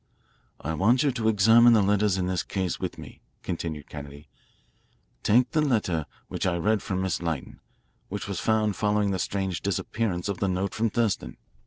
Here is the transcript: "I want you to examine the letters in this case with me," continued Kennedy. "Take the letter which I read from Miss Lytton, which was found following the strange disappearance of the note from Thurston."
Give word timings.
"I 0.59 0.73
want 0.73 1.03
you 1.03 1.11
to 1.11 1.27
examine 1.27 1.73
the 1.73 1.83
letters 1.83 2.17
in 2.17 2.25
this 2.25 2.41
case 2.41 2.79
with 2.79 2.97
me," 2.97 3.21
continued 3.43 3.87
Kennedy. 3.87 4.29
"Take 5.21 5.51
the 5.51 5.61
letter 5.61 6.07
which 6.27 6.47
I 6.47 6.57
read 6.57 6.81
from 6.81 7.03
Miss 7.03 7.21
Lytton, 7.21 7.59
which 8.09 8.27
was 8.27 8.39
found 8.39 8.75
following 8.75 9.11
the 9.11 9.19
strange 9.19 9.61
disappearance 9.61 10.27
of 10.27 10.39
the 10.39 10.47
note 10.47 10.73
from 10.73 10.89
Thurston." 10.89 11.37